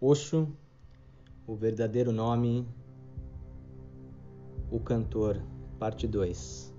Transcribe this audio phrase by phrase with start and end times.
[0.00, 0.46] Osho,
[1.44, 2.64] o verdadeiro nome,
[4.70, 5.42] o cantor,
[5.76, 6.72] parte 2.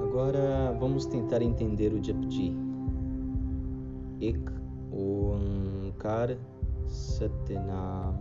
[0.00, 2.54] Agora vamos tentar entender o Japji.
[4.20, 4.38] Ek
[4.92, 6.38] Onkar
[6.86, 8.14] Satnam.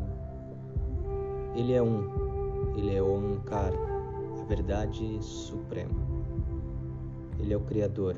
[1.56, 3.72] Ele é um, ele é Onkar,
[4.42, 6.02] a verdade suprema.
[7.38, 8.16] Ele é o Criador,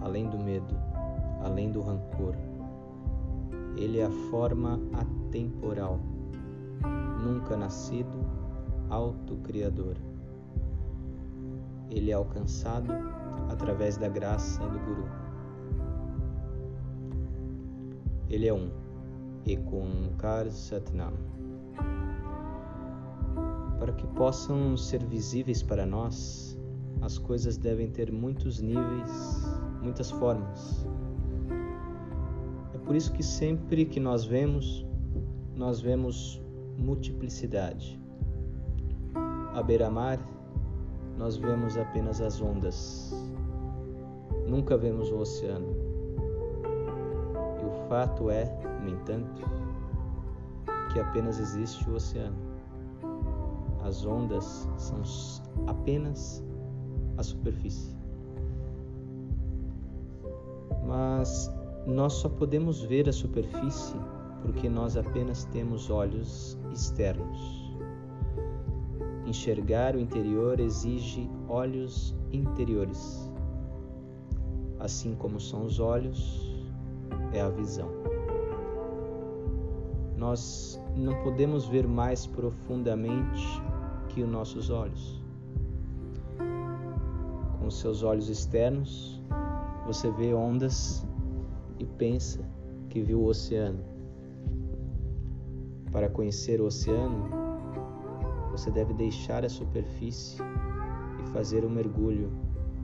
[0.00, 0.74] além do medo,
[1.44, 2.34] além do rancor
[3.76, 5.98] ele é a forma atemporal,
[7.22, 8.18] nunca nascido,
[8.90, 9.96] autocriador.
[11.90, 12.92] Ele é alcançado
[13.48, 15.08] através da graça do Guru.
[18.28, 18.70] Ele é um
[19.46, 21.12] Ekunkar Satnam.
[23.78, 26.58] Para que possam ser visíveis para nós,
[27.00, 29.44] as coisas devem ter muitos níveis,
[29.82, 30.86] muitas formas
[32.84, 34.86] por isso que sempre que nós vemos,
[35.54, 36.42] nós vemos
[36.78, 38.00] multiplicidade.
[39.54, 40.18] À beira-mar,
[41.16, 43.12] nós vemos apenas as ondas,
[44.48, 45.68] nunca vemos o oceano.
[47.60, 48.44] E o fato é,
[48.82, 49.42] no entanto,
[50.92, 52.36] que apenas existe o oceano.
[53.84, 55.02] As ondas são
[55.66, 56.42] apenas
[57.16, 57.96] a superfície.
[60.86, 61.50] Mas
[61.86, 63.96] nós só podemos ver a superfície
[64.42, 67.62] porque nós apenas temos olhos externos.
[69.24, 73.30] Enxergar o interior exige olhos interiores.
[74.78, 76.52] Assim como são os olhos,
[77.32, 77.88] é a visão.
[80.16, 83.62] Nós não podemos ver mais profundamente
[84.08, 85.22] que os nossos olhos.
[87.60, 89.22] Com seus olhos externos,
[89.86, 91.06] você vê ondas
[92.02, 92.40] pensa
[92.90, 93.78] que viu o oceano.
[95.92, 97.30] Para conhecer o oceano,
[98.50, 100.42] você deve deixar a superfície
[101.22, 102.28] e fazer um mergulho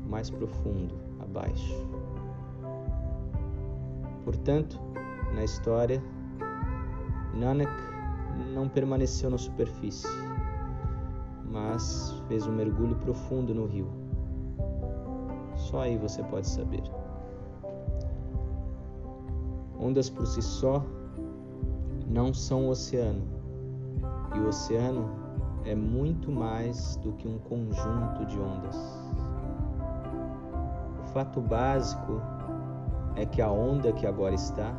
[0.06, 1.84] mais profundo abaixo.
[4.24, 4.80] Portanto,
[5.34, 6.00] na história,
[7.34, 7.72] Nanak
[8.54, 10.06] não permaneceu na superfície,
[11.44, 13.88] mas fez um mergulho profundo no rio.
[15.56, 16.84] Só aí você pode saber.
[19.80, 20.84] Ondas por si só
[22.06, 23.22] não são o oceano,
[24.34, 25.08] e o oceano
[25.64, 28.76] é muito mais do que um conjunto de ondas.
[31.00, 32.20] O fato básico
[33.14, 34.74] é que a onda que agora está,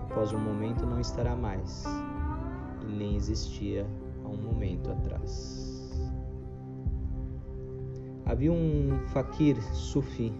[0.00, 1.84] após um momento não estará mais,
[2.82, 3.86] e nem existia
[4.24, 5.70] há um momento atrás.
[8.24, 10.32] Havia um fakir sufi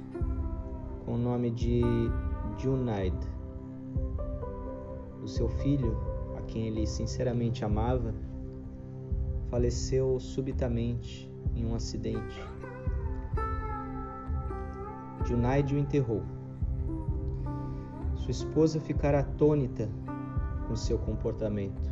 [1.05, 1.83] com o nome de
[2.57, 3.32] Junaid
[5.23, 5.97] o seu filho,
[6.37, 8.15] a quem ele sinceramente amava,
[9.51, 12.41] faleceu subitamente em um acidente.
[15.25, 16.23] Junaid o enterrou.
[18.17, 19.89] Sua esposa ficara atônita
[20.67, 21.91] com seu comportamento.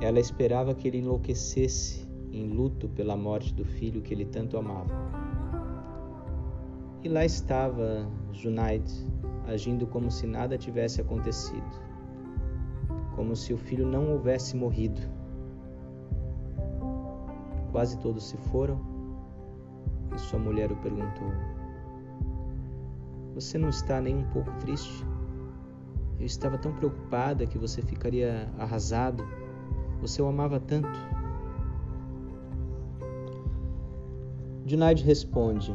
[0.00, 4.92] Ela esperava que ele enlouquecesse em luto pela morte do filho que ele tanto amava.
[7.02, 8.84] E lá estava Junaid,
[9.46, 11.92] agindo como se nada tivesse acontecido
[13.14, 15.00] como se o filho não houvesse morrido.
[17.70, 18.80] Quase todos se foram
[20.14, 21.32] e sua mulher o perguntou:
[23.34, 25.06] Você não está nem um pouco triste?
[26.18, 29.24] Eu estava tão preocupada que você ficaria arrasado.
[30.00, 30.98] Você o amava tanto.
[34.66, 35.74] Junaid responde: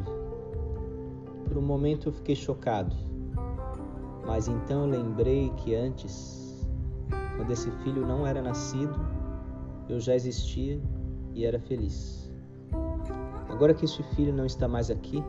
[1.46, 2.94] Por um momento eu fiquei chocado,
[4.28, 6.68] mas então lembrei que antes
[7.34, 8.94] quando esse filho não era nascido,
[9.88, 10.78] eu já existia
[11.34, 12.30] e era feliz.
[13.48, 15.24] Agora que este filho não está mais aqui,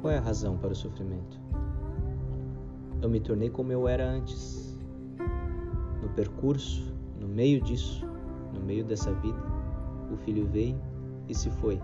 [0.00, 1.38] qual é a razão para o sofrimento?
[3.02, 4.80] Eu me tornei como eu era antes.
[6.00, 8.06] No percurso, no meio disso,
[8.54, 9.42] no meio dessa vida,
[10.10, 10.80] o filho veio
[11.28, 11.78] e se foi.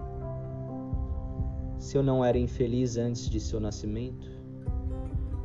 [1.79, 4.38] Se eu não era infeliz antes de seu nascimento,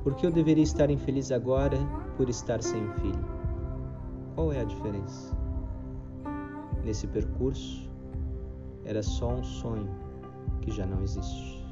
[0.03, 1.77] por que eu deveria estar infeliz agora
[2.17, 3.25] por estar sem um filho?
[4.35, 5.33] Qual é a diferença?
[6.83, 7.89] Nesse percurso,
[8.83, 9.89] era só um sonho
[10.61, 11.63] que já não existe.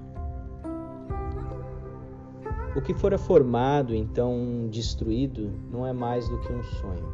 [2.73, 7.13] O que fora formado, então destruído, não é mais do que um sonho.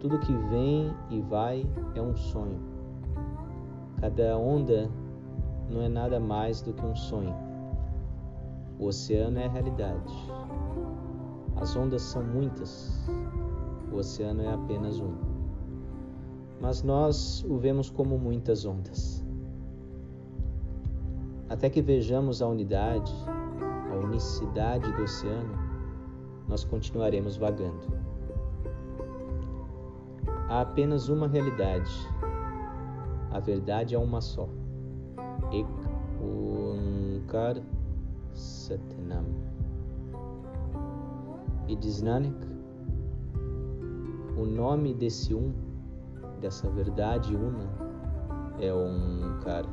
[0.00, 1.64] Tudo que vem e vai
[1.94, 2.58] é um sonho.
[4.00, 4.90] Cada onda
[5.70, 7.53] não é nada mais do que um sonho.
[8.84, 10.14] O oceano é a realidade.
[11.56, 13.02] As ondas são muitas,
[13.90, 15.14] o oceano é apenas um.
[16.60, 19.24] Mas nós o vemos como muitas ondas.
[21.48, 23.10] Até que vejamos a unidade,
[23.90, 25.58] a unicidade do oceano,
[26.46, 27.86] nós continuaremos vagando.
[30.50, 31.90] Há apenas uma realidade.
[33.30, 34.46] A verdade é uma só.
[35.50, 35.66] Ek
[36.20, 37.62] Onkar
[38.64, 39.26] Satnam.
[41.68, 42.34] E diz Nanak,
[44.38, 45.52] o nome desse um,
[46.40, 47.68] dessa verdade una,
[48.58, 49.66] é Onkar.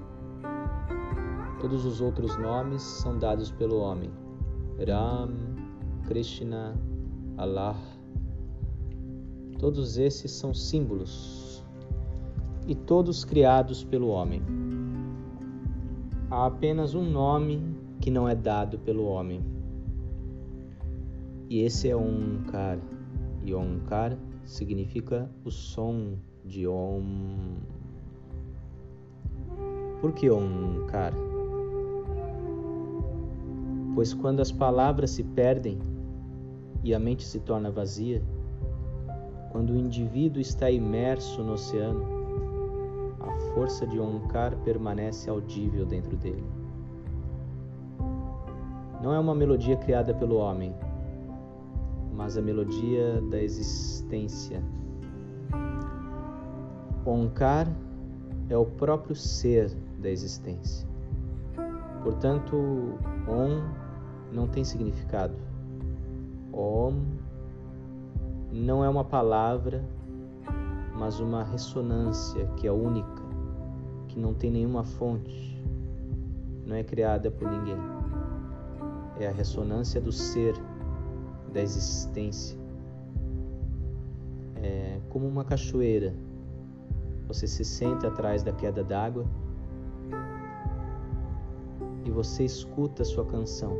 [1.61, 4.11] Todos os outros nomes são dados pelo homem.
[4.85, 5.35] Ram,
[6.07, 6.75] Krishna,
[7.37, 7.77] Allah.
[9.57, 11.65] Todos esses são símbolos
[12.67, 14.41] e todos criados pelo homem.
[16.29, 17.70] Há apenas um nome
[18.01, 19.41] que não é dado pelo homem.
[21.49, 22.79] E esse é Omkar.
[23.43, 27.57] E Omkar significa o som de Om.
[30.01, 31.13] Por que Omkar?
[33.93, 35.77] Pois quando as palavras se perdem
[36.83, 38.23] e a mente se torna vazia,
[39.51, 42.03] quando o indivíduo está imerso no oceano,
[43.19, 46.60] a força de Onkar permanece audível dentro dele.
[49.01, 50.75] Não é uma melodia criada pelo homem,
[52.13, 54.61] mas a melodia da existência.
[57.03, 57.67] Onkar
[58.47, 60.87] é o próprio ser da existência.
[62.03, 62.55] Portanto,
[63.27, 63.61] Om
[64.31, 65.35] não tem significado.
[66.53, 67.01] Om
[68.51, 69.83] não é uma palavra,
[70.95, 73.23] mas uma ressonância que é única,
[74.07, 75.59] que não tem nenhuma fonte,
[76.67, 78.00] não é criada por ninguém.
[79.19, 80.55] É a ressonância do ser,
[81.53, 82.57] da existência.
[84.55, 86.15] É como uma cachoeira.
[87.27, 89.25] Você se senta atrás da queda d'água
[92.05, 93.77] e você escuta a sua canção.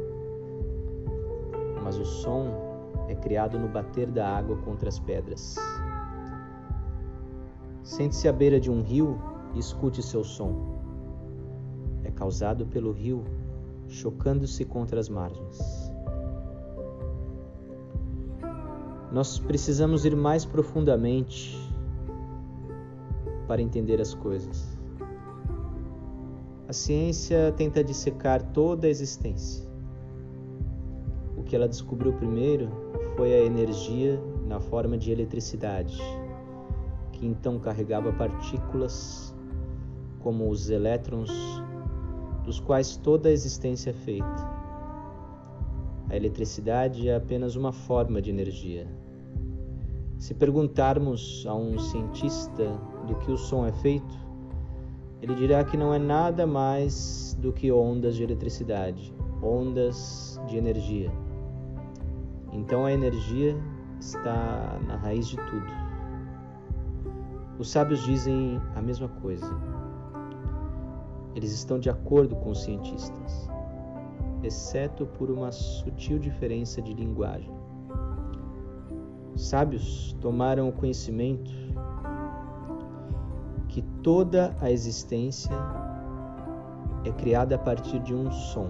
[1.83, 2.71] Mas o som
[3.07, 5.55] é criado no bater da água contra as pedras.
[7.83, 9.19] Sente-se à beira de um rio
[9.53, 10.79] e escute seu som.
[12.03, 13.23] É causado pelo rio
[13.91, 15.91] chocando-se contra as margens.
[19.11, 21.59] Nós precisamos ir mais profundamente
[23.47, 24.79] para entender as coisas.
[26.69, 29.69] A ciência tenta dissecar toda a existência.
[31.35, 32.69] O que ela descobriu primeiro
[33.17, 36.01] foi a energia na forma de eletricidade,
[37.11, 39.35] que então carregava partículas
[40.21, 41.29] como os elétrons,
[42.43, 44.61] dos quais toda a existência é feita.
[46.09, 48.87] A eletricidade é apenas uma forma de energia.
[50.17, 54.19] Se perguntarmos a um cientista do que o som é feito,
[55.21, 61.11] ele dirá que não é nada mais do que ondas de eletricidade, ondas de energia.
[62.51, 63.55] Então a energia
[63.99, 65.71] está na raiz de tudo.
[67.57, 69.70] Os sábios dizem a mesma coisa.
[71.35, 73.49] Eles estão de acordo com os cientistas,
[74.43, 77.51] exceto por uma sutil diferença de linguagem.
[79.33, 81.51] Os sábios tomaram o conhecimento
[83.69, 85.55] que toda a existência
[87.05, 88.69] é criada a partir de um som.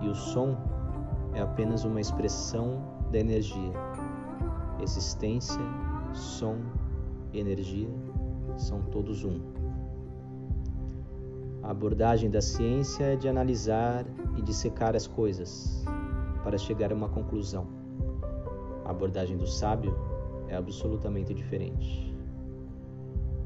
[0.00, 0.56] E o som
[1.34, 3.72] é apenas uma expressão da energia.
[4.80, 5.60] Existência,
[6.14, 6.56] som
[7.34, 7.88] energia
[8.56, 9.40] são todos um.
[11.66, 14.06] A abordagem da ciência é de analisar
[14.36, 15.84] e dissecar as coisas
[16.44, 17.66] para chegar a uma conclusão.
[18.84, 19.92] A abordagem do sábio
[20.46, 22.16] é absolutamente diferente.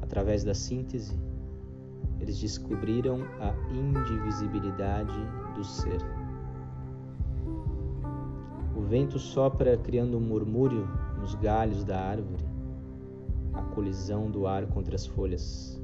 [0.02, 1.18] Através da síntese,
[2.20, 5.18] eles descobriram a indivisibilidade
[5.54, 6.02] do ser.
[8.76, 10.86] O vento sopra criando um murmúrio
[11.18, 12.44] nos galhos da árvore,
[13.54, 15.79] a colisão do ar contra as folhas.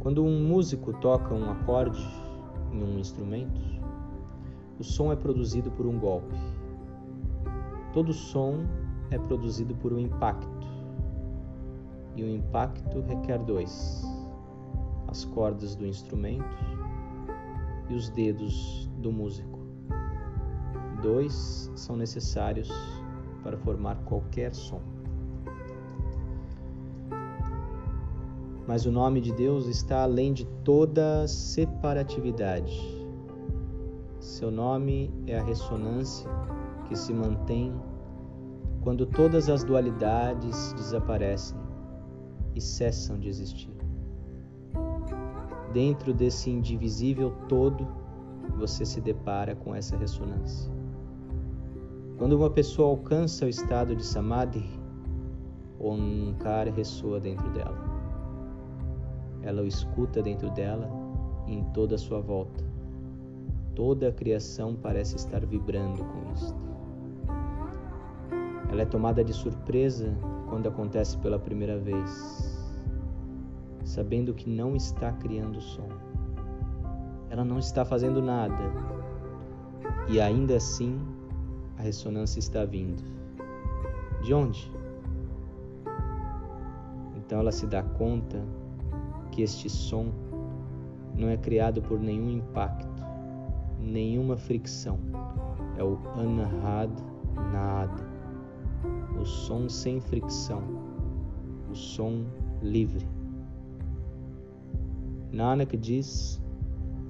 [0.00, 2.02] Quando um músico toca um acorde
[2.72, 3.60] em um instrumento,
[4.78, 6.34] o som é produzido por um golpe.
[7.92, 8.64] Todo som
[9.10, 10.66] é produzido por um impacto
[12.16, 14.02] e o impacto requer dois:
[15.08, 16.56] as cordas do instrumento
[17.90, 19.58] e os dedos do músico.
[21.02, 22.70] Dois são necessários
[23.42, 24.80] para formar qualquer som.
[28.70, 32.80] Mas o nome de Deus está além de toda separatividade.
[34.20, 36.30] Seu nome é a ressonância
[36.86, 37.74] que se mantém
[38.80, 41.58] quando todas as dualidades desaparecem
[42.54, 43.74] e cessam de existir.
[45.72, 47.84] Dentro desse indivisível todo,
[48.56, 50.70] você se depara com essa ressonância.
[52.16, 54.64] Quando uma pessoa alcança o estado de samadhi,
[55.76, 57.99] o Ankar ressoa dentro dela.
[59.42, 60.90] Ela o escuta dentro dela
[61.46, 62.64] e em toda a sua volta.
[63.74, 66.70] Toda a criação parece estar vibrando com isto.
[68.70, 70.16] Ela é tomada de surpresa
[70.48, 72.68] quando acontece pela primeira vez,
[73.84, 75.88] sabendo que não está criando som.
[77.30, 78.72] Ela não está fazendo nada
[80.08, 81.00] e ainda assim
[81.78, 83.02] a ressonância está vindo.
[84.22, 84.70] De onde?
[87.16, 88.44] Então ela se dá conta
[89.30, 90.12] que este som
[91.16, 93.04] não é criado por nenhum impacto,
[93.78, 94.98] nenhuma fricção.
[95.76, 96.90] É o anahad
[97.52, 98.06] nada,
[99.20, 100.62] o som sem fricção,
[101.70, 102.24] o som
[102.62, 103.06] livre.
[105.32, 106.42] Nanak diz: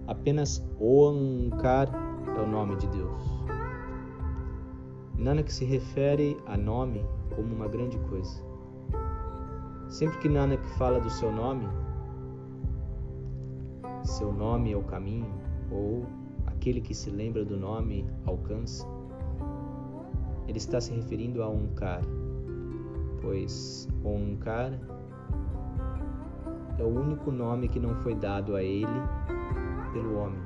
[0.06, 1.88] apenas Oankar
[2.36, 3.40] é o nome de Deus.
[5.16, 8.42] Nanak se refere a nome como uma grande coisa.
[9.88, 11.66] Sempre que Nanak fala do seu nome,
[14.04, 15.32] seu nome é o caminho,
[15.70, 16.06] ou
[16.46, 18.86] aquele que se lembra do nome alcança,
[20.46, 22.02] ele está se referindo a Onkar,
[23.20, 24.78] pois Onkar
[26.78, 28.86] é o único nome que não foi dado a ele
[29.92, 30.40] pelo homem,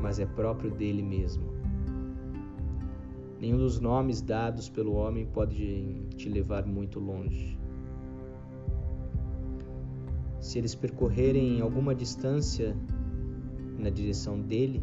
[0.00, 1.44] mas é próprio dele mesmo.
[3.40, 7.58] Nenhum dos nomes dados pelo homem pode te levar muito longe.
[10.48, 12.74] Se eles percorrerem alguma distância
[13.78, 14.82] na direção dele,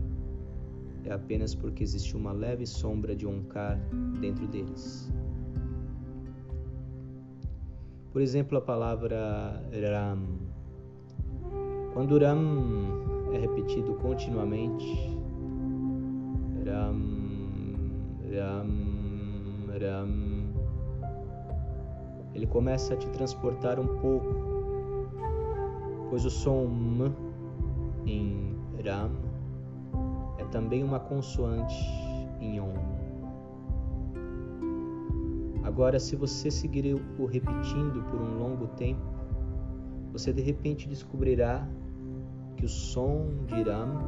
[1.03, 3.79] é apenas porque existe uma leve sombra de Onkar
[4.21, 5.11] dentro deles.
[8.13, 10.19] Por exemplo, a palavra Ram.
[11.93, 15.17] Quando Ram é repetido continuamente,
[16.63, 17.01] Ram,
[18.31, 18.69] Ram,
[19.81, 20.45] Ram,
[22.35, 24.54] ele começa a te transportar um pouco
[26.09, 27.11] pois o som M
[28.05, 29.11] em Ram
[30.37, 31.75] é também uma consoante
[32.39, 32.73] em Om.
[35.63, 39.01] Agora, se você seguir o repetindo por um longo tempo,
[40.11, 41.67] você de repente descobrirá
[42.55, 43.99] que o som de Ram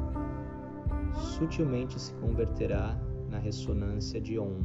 [1.14, 2.98] sutilmente se converterá
[3.30, 4.62] na ressonância de Om.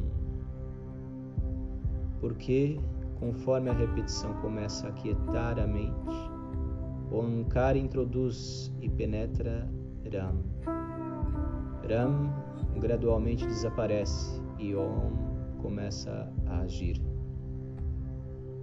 [2.19, 2.79] Porque,
[3.19, 6.22] conforme a repetição começa a aquietar a mente,
[7.13, 9.69] o Ankara introduz e penetra
[10.11, 10.43] Ram.
[11.87, 12.33] Ram
[12.79, 15.11] gradualmente desaparece e Om
[15.61, 16.99] começa a agir.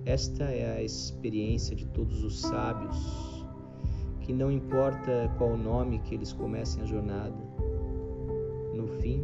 [0.05, 3.47] Esta é a experiência de todos os sábios,
[4.21, 7.37] que não importa qual nome que eles comecem a jornada,
[8.75, 9.23] no fim,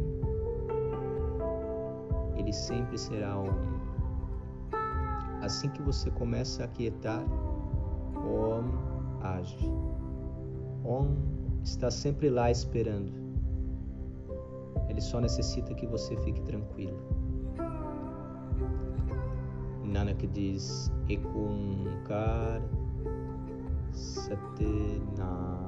[2.37, 3.49] ele sempre será Om.
[5.41, 7.23] Assim que você começa a aquietar,
[8.15, 8.96] Om
[9.35, 9.57] age.
[11.63, 13.11] Está sempre lá esperando.
[14.87, 16.97] Ele só necessita que você fique tranquilo.
[19.83, 22.61] Nanak diz Ekunkar
[23.91, 25.66] Satena